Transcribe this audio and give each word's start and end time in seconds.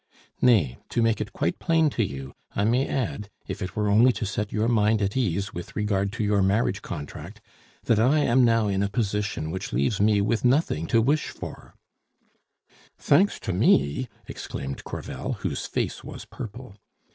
Nay, 0.41 0.79
to 0.89 0.99
make 1.03 1.21
it 1.21 1.31
quite 1.31 1.59
plain 1.59 1.91
to 1.91 2.03
you, 2.03 2.33
I 2.55 2.63
may 2.63 2.87
add, 2.87 3.29
if 3.47 3.61
it 3.61 3.75
were 3.75 3.87
only 3.87 4.11
to 4.13 4.25
set 4.25 4.51
your 4.51 4.67
mind 4.67 4.99
at 4.99 5.15
ease 5.15 5.53
with 5.53 5.75
regard 5.75 6.11
to 6.13 6.23
your 6.23 6.41
marriage 6.41 6.81
contract, 6.81 7.39
that 7.83 7.99
I 7.99 8.17
am 8.21 8.43
now 8.43 8.67
in 8.67 8.81
a 8.81 8.89
position 8.89 9.51
which 9.51 9.71
leaves 9.71 10.01
me 10.01 10.19
with 10.19 10.43
nothing 10.43 10.87
to 10.87 11.03
wish 11.03 11.27
for" 11.29 11.75
"Thanks 12.97 13.39
to 13.41 13.53
me!" 13.53 14.07
exclaimed 14.25 14.83
Crevel, 14.85 15.33
whose 15.33 15.67
face 15.67 16.03
was 16.03 16.25
purple. 16.25 16.77